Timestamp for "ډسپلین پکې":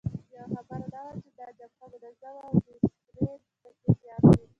2.81-3.89